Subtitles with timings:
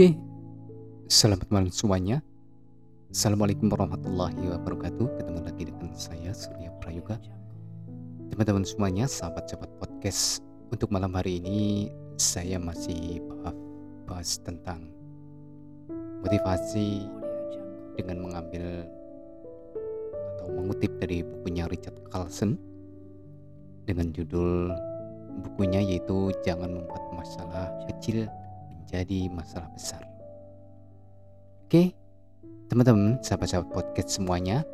[0.00, 0.16] Oke,
[1.12, 2.24] selamat malam semuanya.
[3.12, 5.20] Assalamualaikum warahmatullahi wabarakatuh.
[5.20, 7.20] Ketemu lagi dengan saya Surya Prayoga.
[8.32, 10.40] Teman-teman semuanya, sahabat-sahabat podcast.
[10.72, 13.20] Untuk malam hari ini saya masih
[14.08, 14.88] bahas, tentang
[16.24, 17.04] motivasi
[18.00, 18.88] dengan mengambil
[20.32, 22.56] atau mengutip dari bukunya Richard Carlson
[23.84, 24.72] dengan judul
[25.44, 28.39] bukunya yaitu Jangan Membuat Masalah Kecil
[28.90, 30.02] Menjadi Masalah Besar.
[31.62, 31.94] Oke,
[32.66, 34.66] teman-teman, sahabat-sahabat podcast semuanya,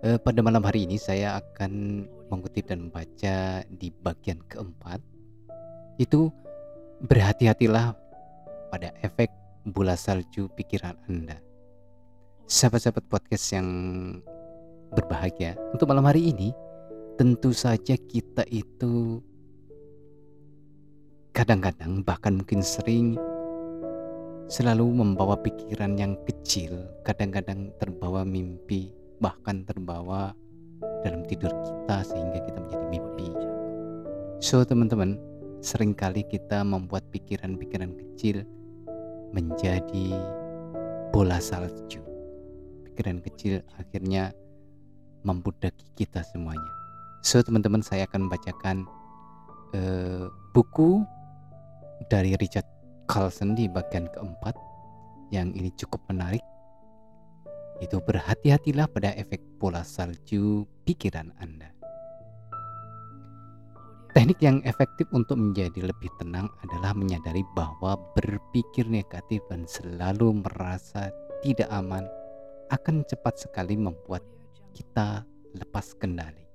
[0.00, 2.00] eh, pada malam hari ini saya akan
[2.32, 5.04] mengutip dan membaca di bagian keempat,
[6.00, 6.32] itu
[7.04, 7.92] berhati-hatilah
[8.72, 9.28] pada efek
[9.68, 11.36] bola salju pikiran Anda.
[12.48, 13.68] Sahabat-sahabat podcast yang
[14.96, 16.56] berbahagia, untuk malam hari ini
[17.20, 19.20] tentu saja kita itu
[21.36, 23.20] kadang-kadang bahkan mungkin sering
[24.48, 28.88] selalu membawa pikiran yang kecil, kadang-kadang terbawa mimpi,
[29.20, 30.32] bahkan terbawa
[31.04, 33.28] dalam tidur kita sehingga kita menjadi mimpi.
[34.40, 35.20] So teman-teman,
[35.60, 38.48] sering kali kita membuat pikiran-pikiran kecil
[39.36, 40.16] menjadi
[41.12, 42.00] bola salju.
[42.88, 44.32] Pikiran kecil akhirnya
[45.20, 46.72] membudaki kita semuanya.
[47.20, 48.88] So teman-teman, saya akan membacakan
[49.76, 51.04] uh, buku
[52.08, 52.66] dari Richard
[53.06, 54.54] Carlson di bagian keempat
[55.30, 56.42] yang ini cukup menarik
[57.80, 61.68] itu berhati-hatilah pada efek bola salju pikiran Anda.
[64.16, 71.12] Teknik yang efektif untuk menjadi lebih tenang adalah menyadari bahwa berpikir negatif dan selalu merasa
[71.44, 72.08] tidak aman
[72.72, 74.24] akan cepat sekali membuat
[74.72, 75.20] kita
[75.52, 76.48] lepas kendali.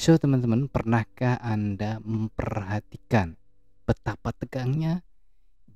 [0.00, 3.36] So teman-teman, pernahkah Anda memperhatikan
[3.84, 5.04] betapa tegangnya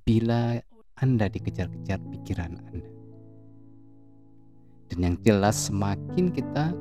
[0.02, 0.56] bila
[0.96, 2.90] Anda dikejar-kejar pikiran Anda?
[4.88, 6.72] Dan yang jelas semakin kita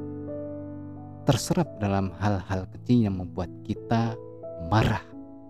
[1.27, 4.15] terserap dalam hal-hal kecil yang membuat kita
[4.71, 5.04] marah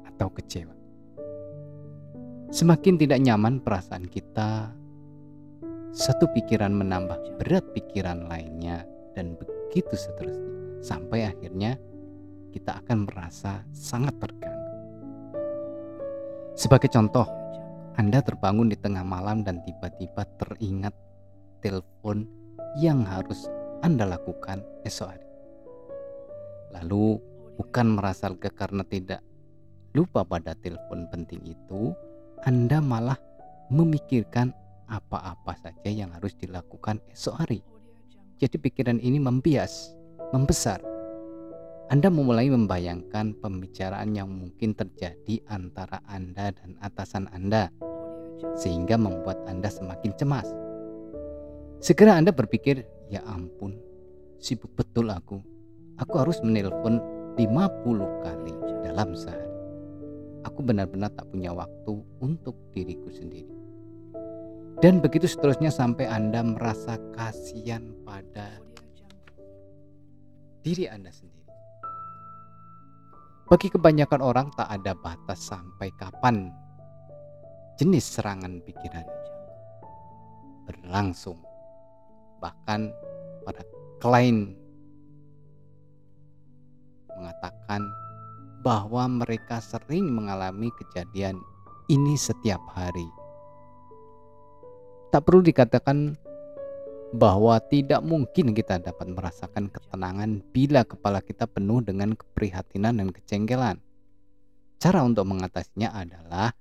[0.09, 0.73] atau kecewa.
[2.49, 4.73] Semakin tidak nyaman perasaan kita,
[5.93, 10.81] satu pikiran menambah berat pikiran lainnya dan begitu seterusnya.
[10.81, 11.77] Sampai akhirnya
[12.49, 14.56] kita akan merasa sangat terganggu.
[16.57, 17.29] Sebagai contoh,
[18.01, 20.89] Anda terbangun di tengah malam dan tiba-tiba teringat
[21.61, 22.25] telepon
[22.81, 23.45] yang harus
[23.85, 25.29] Anda lakukan esok hari.
[26.73, 27.21] Lalu
[27.61, 29.21] bukan merasa lega karena tidak
[29.93, 31.93] lupa pada telepon penting itu,
[32.41, 33.21] Anda malah
[33.69, 34.49] memikirkan
[34.89, 37.61] apa-apa saja yang harus dilakukan esok hari.
[38.41, 39.93] Jadi pikiran ini membias,
[40.33, 40.96] membesar.
[41.87, 47.71] Anda memulai membayangkan pembicaraan yang mungkin terjadi antara Anda dan atasan Anda,
[48.59, 50.51] sehingga membuat Anda semakin cemas.
[51.79, 53.79] Segera Anda berpikir, ya ampun,
[54.41, 55.39] sibuk betul aku
[55.97, 57.01] Aku harus menelpon
[57.41, 58.53] 50 kali
[58.85, 59.49] dalam sehari.
[60.45, 63.49] Aku benar-benar tak punya waktu untuk diriku sendiri.
[64.77, 68.61] Dan begitu seterusnya sampai Anda merasa kasihan pada
[70.61, 71.46] diri Anda sendiri.
[73.47, 76.51] Bagi kebanyakan orang tak ada batas sampai kapan
[77.79, 79.07] jenis serangan pikiran
[80.67, 81.39] berlangsung.
[82.43, 82.91] Bahkan
[83.47, 83.63] pada
[84.03, 84.51] klien
[87.15, 87.87] mengatakan
[88.67, 91.39] bahwa mereka sering mengalami kejadian
[91.87, 93.07] ini setiap hari.
[95.07, 96.19] Tak perlu dikatakan
[97.15, 103.79] bahwa tidak mungkin kita dapat merasakan ketenangan bila kepala kita penuh dengan keprihatinan dan kecengkelan.
[104.77, 106.51] Cara untuk mengatasinya adalah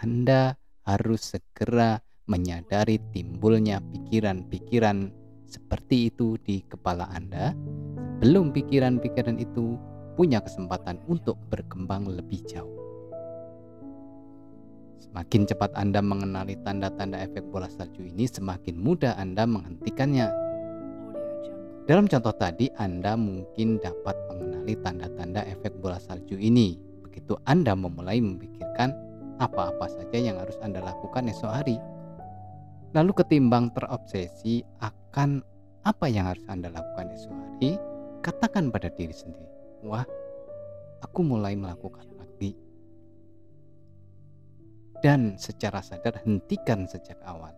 [0.00, 0.56] Anda
[0.88, 5.12] harus segera menyadari timbulnya pikiran-pikiran
[5.44, 7.52] seperti itu di kepala Anda
[8.20, 9.80] sebelum pikiran-pikiran itu
[10.14, 12.79] punya kesempatan untuk berkembang lebih jauh.
[15.00, 20.28] Semakin cepat Anda mengenali tanda-tanda efek bola salju ini, semakin mudah Anda menghentikannya.
[21.88, 26.76] Dalam contoh tadi, Anda mungkin dapat mengenali tanda-tanda efek bola salju ini.
[27.00, 28.92] Begitu Anda memulai memikirkan
[29.40, 31.80] apa-apa saja yang harus Anda lakukan esok hari.
[32.92, 35.40] Lalu ketimbang terobsesi akan
[35.88, 37.80] apa yang harus Anda lakukan esok hari,
[38.20, 39.48] katakan pada diri sendiri,
[39.80, 40.04] wah
[41.00, 42.52] aku mulai melakukan lagi
[45.00, 47.52] dan secara sadar hentikan sejak awal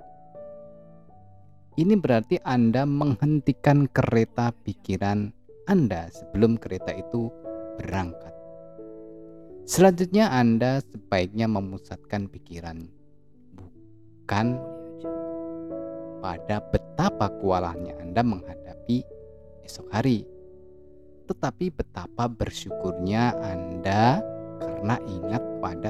[1.80, 5.32] ini berarti Anda menghentikan kereta pikiran
[5.64, 7.32] Anda sebelum kereta itu
[7.80, 8.34] berangkat.
[9.64, 12.92] Selanjutnya Anda sebaiknya memusatkan pikiran
[13.56, 14.60] bukan
[16.20, 19.00] pada betapa kewalahannya Anda menghadapi
[19.64, 20.28] esok hari,
[21.24, 24.20] tetapi betapa bersyukurnya Anda
[24.60, 25.88] karena ingat pada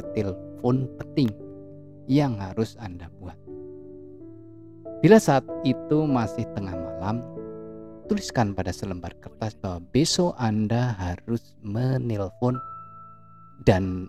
[0.63, 1.31] telepon penting
[2.07, 3.35] yang harus Anda buat.
[5.03, 7.19] Bila saat itu masih tengah malam,
[8.07, 12.55] tuliskan pada selembar kertas bahwa besok Anda harus menelpon
[13.67, 14.07] dan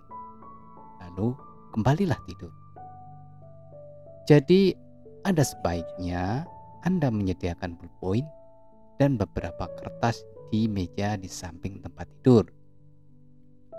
[1.02, 1.34] lalu
[1.74, 2.54] kembalilah tidur.
[4.30, 4.78] Jadi
[5.26, 6.46] ada sebaiknya
[6.86, 8.22] Anda menyediakan pulpoin
[9.02, 10.22] dan beberapa kertas
[10.54, 12.46] di meja di samping tempat tidur.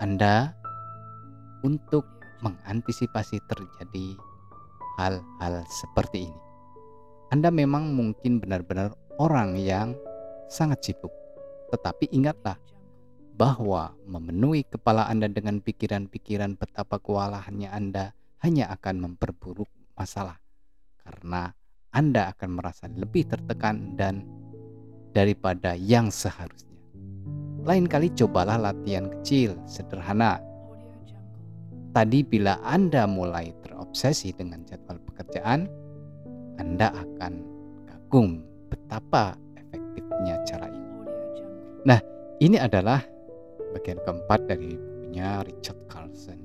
[0.04, 0.52] Anda
[1.64, 2.04] untuk
[2.40, 4.06] mengantisipasi terjadi
[4.96, 6.40] hal-hal seperti ini.
[7.34, 9.98] Anda memang mungkin benar-benar orang yang
[10.46, 11.12] sangat sibuk,
[11.74, 12.56] tetapi ingatlah
[13.36, 20.40] bahwa memenuhi kepala Anda dengan pikiran-pikiran betapa kewalahannya Anda hanya akan memperburuk masalah
[21.04, 21.52] karena
[21.92, 24.24] Anda akan merasa lebih tertekan dan
[25.12, 26.76] daripada yang seharusnya.
[27.66, 30.38] Lain kali cobalah latihan kecil, sederhana.
[31.96, 35.64] Tadi bila Anda mulai terobsesi dengan jadwal pekerjaan,
[36.60, 37.40] Anda akan
[37.88, 40.92] kagum betapa efektifnya cara ini.
[41.88, 41.96] Nah,
[42.44, 43.00] ini adalah
[43.72, 46.36] bagian keempat dari bukunya Richard Carlson.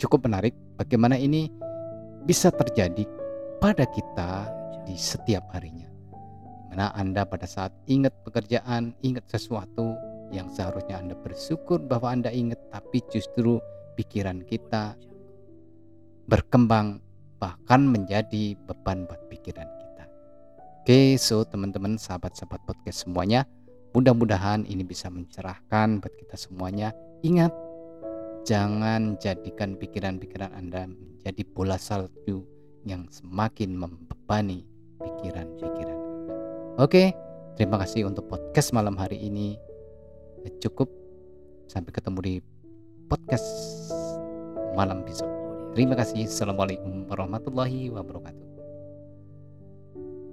[0.00, 1.52] Cukup menarik bagaimana ini
[2.24, 3.04] bisa terjadi
[3.60, 4.48] pada kita
[4.88, 5.92] di setiap harinya.
[6.72, 10.00] Mana Anda pada saat ingat pekerjaan, ingat sesuatu
[10.32, 13.60] yang seharusnya Anda bersyukur bahwa Anda ingat, tapi justru
[13.94, 14.98] pikiran kita
[16.26, 17.00] berkembang
[17.38, 20.04] bahkan menjadi beban buat pikiran kita.
[20.80, 23.44] Oke, so teman-teman, sahabat-sahabat podcast semuanya,
[23.92, 26.92] mudah-mudahan ini bisa mencerahkan buat kita semuanya.
[27.24, 27.52] Ingat,
[28.48, 32.44] jangan jadikan pikiran-pikiran Anda menjadi bola salju
[32.84, 34.68] yang semakin membebani
[35.00, 35.94] pikiran-pikiran
[36.74, 37.14] Oke,
[37.54, 39.54] terima kasih untuk podcast malam hari ini.
[40.58, 40.90] Cukup.
[41.70, 42.34] Sampai ketemu di
[43.08, 43.46] podcast
[44.74, 45.28] malam besok.
[45.74, 46.28] Terima kasih.
[46.28, 48.43] Assalamualaikum warahmatullahi wabarakatuh.